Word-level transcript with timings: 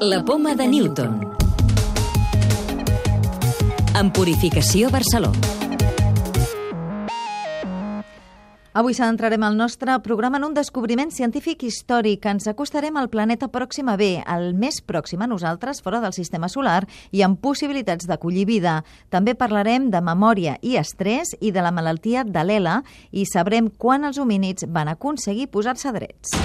La 0.00 0.22
poma 0.22 0.54
de 0.54 0.68
Newton. 0.68 1.22
En 3.98 4.10
Purificació 4.12 4.90
Barceló. 4.92 5.30
Avui 8.76 8.92
centrarem 8.92 9.46
el 9.48 9.56
nostre 9.56 9.94
programa 10.04 10.36
en 10.36 10.44
un 10.50 10.52
descobriment 10.52 11.08
científic 11.08 11.64
històric. 11.64 12.28
Ens 12.28 12.44
acostarem 12.52 12.98
al 13.00 13.08
planeta 13.08 13.48
Pròxima 13.48 13.96
B, 13.96 14.20
el 14.20 14.52
més 14.52 14.82
pròxim 14.84 15.24
a 15.24 15.30
nosaltres 15.32 15.80
fora 15.80 16.02
del 16.04 16.12
sistema 16.12 16.52
solar 16.52 16.82
i 17.10 17.24
amb 17.24 17.40
possibilitats 17.40 18.04
d'acollir 18.04 18.44
vida. 18.44 18.82
També 19.08 19.32
parlarem 19.32 19.88
de 19.88 20.04
memòria 20.04 20.58
i 20.60 20.76
estrès 20.76 21.32
i 21.40 21.54
de 21.56 21.64
la 21.64 21.72
malaltia 21.72 22.28
de 22.28 22.44
l'ELA 22.44 22.82
i 23.12 23.24
sabrem 23.24 23.72
quan 23.72 24.04
els 24.04 24.20
homínids 24.20 24.68
van 24.68 24.92
aconseguir 24.92 25.48
posar-se 25.48 25.96
drets. 25.96 26.36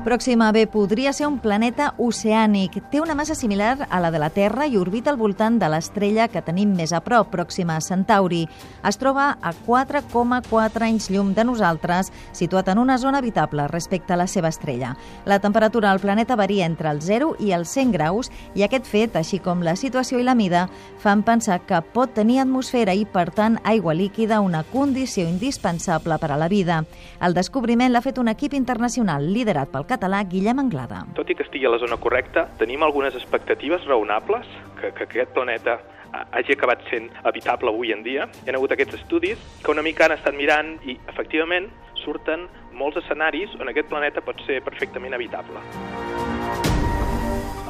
Pròxima 0.00 0.50
B 0.50 0.64
podria 0.64 1.12
ser 1.12 1.26
un 1.28 1.34
planeta 1.44 1.90
oceànic. 2.00 2.78
Té 2.88 3.02
una 3.02 3.12
massa 3.14 3.34
similar 3.36 3.86
a 3.90 3.98
la 4.00 4.08
de 4.10 4.18
la 4.18 4.30
Terra 4.32 4.64
i 4.64 4.78
orbita 4.80 5.10
al 5.12 5.18
voltant 5.20 5.58
de 5.60 5.68
l'estrella 5.68 6.24
que 6.32 6.40
tenim 6.40 6.70
més 6.72 6.94
a 6.96 7.02
prop, 7.04 7.28
Pròxima 7.28 7.76
Centauri. 7.84 8.46
Es 8.88 8.96
troba 8.96 9.26
a 9.36 9.52
4,4 9.66 10.86
anys 10.86 11.10
llum 11.12 11.34
de 11.36 11.44
nosaltres, 11.44 12.08
situat 12.32 12.70
en 12.72 12.80
una 12.80 12.96
zona 12.96 13.20
habitable 13.20 13.66
respecte 13.68 14.14
a 14.14 14.16
la 14.16 14.26
seva 14.26 14.48
estrella. 14.48 14.94
La 15.26 15.38
temperatura 15.38 15.90
al 15.90 16.00
planeta 16.00 16.34
varia 16.34 16.64
entre 16.64 16.88
el 16.88 17.02
0 17.04 17.34
i 17.38 17.52
els 17.52 17.68
100 17.68 17.92
graus 17.92 18.32
i 18.54 18.64
aquest 18.64 18.88
fet, 18.88 19.20
així 19.20 19.38
com 19.38 19.60
la 19.60 19.76
situació 19.76 20.16
i 20.16 20.24
la 20.24 20.34
mida, 20.34 20.70
fan 20.96 21.20
pensar 21.22 21.60
que 21.68 21.82
pot 21.92 22.16
tenir 22.16 22.40
atmosfera 22.40 22.96
i, 22.96 23.04
per 23.04 23.28
tant, 23.36 23.60
aigua 23.64 23.92
líquida, 23.92 24.40
una 24.40 24.64
condició 24.64 25.28
indispensable 25.28 26.16
per 26.16 26.32
a 26.32 26.40
la 26.40 26.48
vida. 26.48 26.86
El 27.20 27.36
descobriment 27.36 27.92
l'ha 27.92 28.00
fet 28.00 28.16
un 28.16 28.32
equip 28.32 28.56
internacional 28.56 29.28
liderat 29.28 29.68
pel 29.68 29.84
català 29.90 29.98
Guillem 30.00 30.58
Anglada. 30.58 31.04
Tot 31.14 31.30
i 31.30 31.34
que 31.34 31.44
estigui 31.44 31.66
a 31.66 31.72
la 31.72 31.78
zona 31.78 31.96
correcta, 32.00 32.48
tenim 32.58 32.82
algunes 32.82 33.14
expectatives 33.14 33.84
raonables 33.86 34.46
que, 34.80 34.92
que 34.92 35.04
aquest 35.04 35.34
planeta 35.36 35.78
hagi 36.32 36.52
acabat 36.56 36.82
sent 36.90 37.10
habitable 37.22 37.70
avui 37.70 37.92
en 37.92 38.02
dia. 38.02 38.26
Hi 38.44 38.50
ha 38.50 38.56
hagut 38.58 38.72
aquests 38.74 38.98
estudis 39.00 39.38
que 39.62 39.70
una 39.70 39.84
mica 39.86 40.06
han 40.06 40.16
estat 40.16 40.34
mirant 40.34 40.76
i, 40.82 40.98
efectivament, 41.12 41.70
surten 42.00 42.48
molts 42.72 42.98
escenaris 43.02 43.54
on 43.60 43.70
aquest 43.70 43.90
planeta 43.90 44.24
pot 44.24 44.40
ser 44.46 44.60
perfectament 44.64 45.14
habitable. 45.14 45.62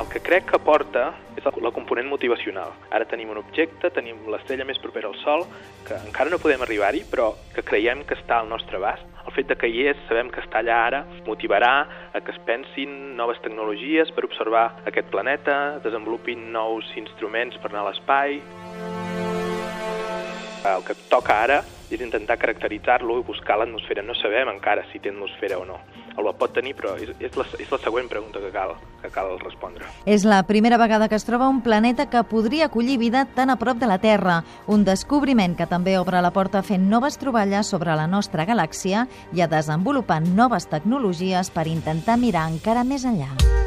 El 0.00 0.08
que 0.08 0.22
crec 0.24 0.46
que 0.48 0.58
porta 0.64 1.10
és 1.36 1.44
la 1.44 1.72
component 1.76 2.08
motivacional. 2.08 2.72
Ara 2.90 3.04
tenim 3.08 3.30
un 3.34 3.40
objecte, 3.40 3.90
tenim 3.92 4.22
l'estrella 4.32 4.64
més 4.64 4.80
propera 4.80 5.10
al 5.10 5.18
Sol, 5.20 5.44
que 5.86 5.98
encara 6.06 6.32
no 6.32 6.40
podem 6.40 6.64
arribar-hi, 6.64 7.04
però 7.10 7.34
que 7.54 7.64
creiem 7.66 8.06
que 8.08 8.16
està 8.16 8.40
al 8.40 8.48
nostre 8.48 8.80
abast. 8.80 9.04
El 9.30 9.36
fet 9.36 9.46
de 9.46 9.54
que 9.54 9.68
hi 9.70 9.84
és, 9.86 9.98
sabem 10.08 10.26
que 10.34 10.40
està 10.42 10.58
allà 10.58 10.76
ara, 10.88 10.98
motivarà 11.22 11.74
a 12.10 12.18
que 12.18 12.32
es 12.34 12.38
pensin 12.48 13.14
noves 13.14 13.38
tecnologies 13.44 14.10
per 14.10 14.24
observar 14.26 14.64
aquest 14.90 15.06
planeta, 15.12 15.78
desenvolupin 15.84 16.48
nous 16.50 16.88
instruments 16.98 17.54
per 17.62 17.70
anar 17.70 17.84
a 17.84 17.88
l'espai. 17.92 18.40
El 20.66 20.82
que 20.82 20.98
toca 21.14 21.38
ara 21.46 21.60
és 21.94 22.02
intentar 22.02 22.40
caracteritzar-lo 22.42 23.20
i 23.20 23.28
buscar 23.30 23.60
l'atmosfera. 23.62 24.02
No 24.02 24.18
sabem 24.18 24.50
encara 24.50 24.82
si 24.90 24.98
té 24.98 25.14
atmosfera 25.14 25.62
o 25.62 25.68
no. 25.68 25.78
El 26.19 26.28
pot 26.39 26.53
tenir, 26.55 26.75
però 26.78 26.97
és, 27.00 27.12
és, 27.20 27.36
la, 27.39 27.47
és 27.58 27.70
la 27.70 27.78
següent 27.83 28.08
pregunta 28.11 28.41
que 28.42 28.50
cal, 28.55 28.75
que 29.03 29.11
cal 29.14 29.36
respondre. 29.42 29.86
És 30.05 30.27
la 30.28 30.42
primera 30.48 30.78
vegada 30.80 31.08
que 31.08 31.19
es 31.19 31.27
troba 31.27 31.48
un 31.48 31.62
planeta 31.62 32.08
que 32.11 32.25
podria 32.25 32.66
acollir 32.66 32.98
vida 32.98 33.27
tan 33.36 33.50
a 33.50 33.58
prop 33.61 33.78
de 33.78 33.89
la 33.91 34.00
Terra. 34.03 34.41
Un 34.66 34.84
descobriment 34.84 35.56
que 35.56 35.69
també 35.70 35.97
obre 36.00 36.22
la 36.22 36.33
porta 36.34 36.64
fent 36.66 36.88
noves 36.91 37.19
troballes 37.20 37.70
sobre 37.70 37.97
la 37.97 38.08
nostra 38.11 38.47
galàxia 38.48 39.06
i 39.33 39.42
a 39.44 39.50
desenvolupar 39.50 40.20
noves 40.27 40.69
tecnologies 40.70 41.53
per 41.55 41.69
intentar 41.70 42.19
mirar 42.19 42.48
encara 42.50 42.84
més 42.84 43.06
enllà. 43.08 43.59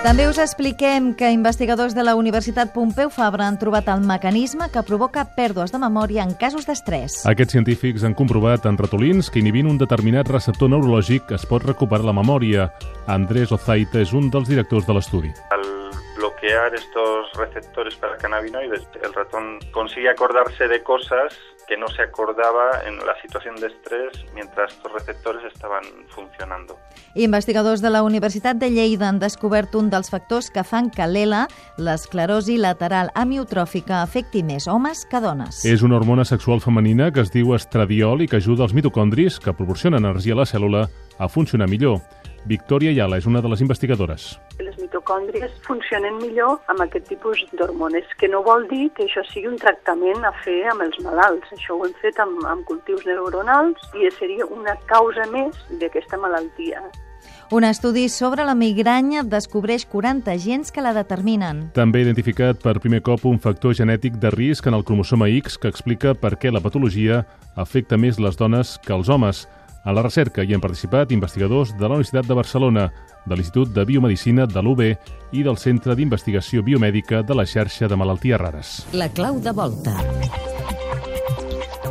També 0.00 0.24
us 0.24 0.38
expliquem 0.40 1.10
que 1.12 1.28
investigadors 1.28 1.92
de 1.92 2.00
la 2.00 2.14
Universitat 2.16 2.70
Pompeu 2.72 3.10
Fabra 3.12 3.44
han 3.50 3.58
trobat 3.60 3.90
el 3.92 4.00
mecanisme 4.08 4.70
que 4.72 4.80
provoca 4.88 5.26
pèrdues 5.36 5.74
de 5.74 5.80
memòria 5.82 6.24
en 6.24 6.32
casos 6.40 6.64
d'estrès. 6.64 7.18
Aquests 7.28 7.58
científics 7.58 8.08
han 8.08 8.16
comprovat 8.16 8.64
en 8.64 8.80
ratolins 8.80 9.28
que 9.28 9.44
inhibint 9.44 9.68
un 9.68 9.76
determinat 9.76 10.32
receptor 10.32 10.72
neurològic 10.72 11.36
es 11.36 11.44
pot 11.44 11.68
recuperar 11.68 12.08
la 12.08 12.16
memòria. 12.16 12.70
Andrés 13.12 13.52
Ozaita 13.52 14.00
és 14.00 14.16
un 14.16 14.32
dels 14.32 14.48
directors 14.48 14.88
de 14.88 14.96
l'estudi. 14.96 15.36
Bloquear 16.40 16.74
estos 16.74 17.26
receptores 17.34 17.94
para 17.96 18.16
cannabinoides, 18.16 18.88
el 19.02 19.12
ratón 19.12 19.58
consigue 19.72 20.08
acordarse 20.08 20.68
de 20.68 20.82
cosas 20.82 21.34
que 21.68 21.76
no 21.76 21.86
se 21.88 22.02
acordaba 22.02 22.82
en 22.86 22.96
la 22.98 23.14
situación 23.20 23.56
de 23.56 23.66
estrés 23.66 24.24
mientras 24.34 24.72
estos 24.72 24.90
receptores 24.92 25.44
estaban 25.52 25.82
funcionando. 26.08 26.78
Investigadors 27.14 27.82
de 27.82 27.90
la 27.90 28.02
Universitat 28.02 28.56
de 28.56 28.70
Lleida 28.70 29.08
han 29.08 29.18
descobert 29.18 29.74
un 29.74 29.90
dels 29.90 30.10
factors 30.10 30.50
que 30.50 30.64
fan 30.64 30.90
que 30.90 31.06
l'ELA, 31.06 31.46
l'esclerosi 31.76 32.56
lateral 32.56 33.12
amiotròfica, 33.14 34.00
afecti 34.00 34.42
més 34.42 34.66
homes 34.66 35.04
que 35.10 35.20
dones. 35.20 35.60
És 35.68 35.84
una 35.84 35.98
hormona 36.00 36.24
sexual 36.24 36.64
femenina 36.64 37.10
que 37.12 37.20
es 37.20 37.34
diu 37.34 37.52
estradiol 37.54 38.24
i 38.24 38.30
que 38.30 38.40
ajuda 38.40 38.64
els 38.64 38.74
mitocondris, 38.74 39.38
que 39.38 39.52
proporcionen 39.52 40.08
energia 40.08 40.34
a 40.34 40.40
la 40.42 40.48
cèl·lula, 40.48 40.88
a 41.18 41.28
funcionar 41.28 41.68
millor. 41.68 42.00
Victòria 42.48 42.92
Yala 42.96 43.18
és 43.20 43.26
una 43.28 43.42
de 43.44 43.50
les 43.52 43.60
investigadores. 43.60 44.38
Les 44.60 44.76
mitocòndries 44.80 45.52
funcionen 45.66 46.16
millor 46.22 46.56
amb 46.72 46.84
aquest 46.86 47.08
tipus 47.08 47.42
d'hormones, 47.52 48.08
que 48.20 48.28
no 48.28 48.42
vol 48.46 48.66
dir 48.70 48.88
que 48.96 49.04
això 49.08 49.24
sigui 49.28 49.50
un 49.52 49.60
tractament 49.60 50.24
a 50.24 50.32
fer 50.44 50.62
amb 50.72 50.86
els 50.86 50.96
malalts. 51.04 51.52
Això 51.58 51.76
ho 51.76 51.84
hem 51.86 51.94
fet 52.00 52.18
amb, 52.22 52.40
amb 52.48 52.64
cultius 52.68 53.04
neuronals 53.08 53.92
i 53.98 54.08
seria 54.16 54.48
una 54.48 54.76
causa 54.88 55.28
més 55.34 55.56
d'aquesta 55.82 56.20
malaltia. 56.20 56.82
Un 57.50 57.64
estudi 57.64 58.08
sobre 58.08 58.44
la 58.46 58.54
migranya 58.54 59.24
descobreix 59.26 59.84
40 59.90 60.36
gens 60.38 60.70
que 60.70 60.84
la 60.84 60.92
determinen. 60.94 61.64
També 61.74 61.98
ha 61.98 62.06
identificat 62.06 62.60
per 62.62 62.78
primer 62.78 63.00
cop 63.02 63.24
un 63.26 63.40
factor 63.42 63.74
genètic 63.74 64.20
de 64.22 64.30
risc 64.30 64.68
en 64.70 64.76
el 64.78 64.84
cromosoma 64.86 65.26
X 65.40 65.58
que 65.58 65.66
explica 65.66 66.14
per 66.14 66.36
què 66.38 66.52
la 66.54 66.62
patologia 66.62 67.24
afecta 67.58 67.98
més 67.98 68.22
les 68.22 68.38
dones 68.38 68.76
que 68.86 68.94
els 68.94 69.10
homes. 69.10 69.48
A 69.82 69.94
la 69.96 70.02
recerca 70.04 70.44
hi 70.44 70.52
han 70.52 70.60
participat 70.60 71.12
investigadors 71.16 71.72
de 71.78 71.86
la 71.86 71.96
Universitat 71.96 72.28
de 72.28 72.36
Barcelona, 72.36 72.90
de 73.24 73.36
l'Institut 73.36 73.72
de 73.72 73.86
Biomedicina 73.88 74.46
de 74.46 74.62
l'UB 74.62 74.84
i 74.84 75.44
del 75.46 75.56
Centre 75.56 75.96
d'Investigació 75.96 76.64
Biomèdica 76.66 77.24
de 77.24 77.36
la 77.36 77.48
xarxa 77.48 77.88
de 77.88 77.96
malalties 77.96 78.40
rares. 78.40 78.78
La 78.92 79.08
clau 79.08 79.40
de 79.40 79.56
volta. 79.56 79.96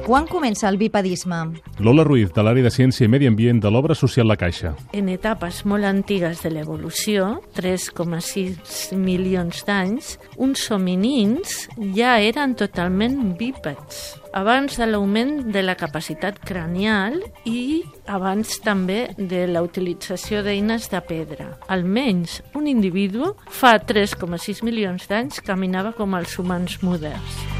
Quan 0.09 0.25
comença 0.25 0.66
el 0.68 0.80
bipedisme? 0.81 1.38
Lola 1.86 2.02
Ruiz, 2.02 2.31
de 2.34 2.42
l'àrea 2.42 2.66
de 2.66 2.72
Ciència 2.74 3.06
i 3.06 3.09
Medi 3.14 3.28
Ambient 3.30 3.59
de 3.62 3.70
l'obra 3.70 3.94
social 3.94 4.25
La 4.25 4.40
Caixa. 4.42 4.72
En 4.97 5.06
etapes 5.14 5.59
molt 5.70 5.86
antigues 5.86 6.42
de 6.42 6.50
l'evolució, 6.50 7.28
3,6 7.53 8.97
milions 8.97 9.62
d'anys, 9.68 10.16
uns 10.42 10.66
hominins 10.74 11.68
ja 11.94 12.16
eren 12.25 12.58
totalment 12.58 13.36
bípeds 13.38 14.18
abans 14.34 14.81
de 14.81 14.90
l'augment 14.90 15.46
de 15.53 15.62
la 15.62 15.78
capacitat 15.78 16.41
cranial 16.41 17.22
i 17.46 17.84
abans 18.09 18.58
també 18.66 19.12
de 19.14 19.46
la 19.46 19.62
utilització 19.62 20.41
d'eines 20.41 20.90
de 20.90 21.06
pedra. 21.06 21.52
Almenys 21.70 22.41
un 22.58 22.66
individu 22.66 23.36
fa 23.46 23.78
3,6 23.78 24.66
milions 24.66 25.06
d'anys 25.06 25.46
caminava 25.46 25.94
com 25.94 26.18
els 26.18 26.34
humans 26.41 26.81
moderns. 26.81 27.59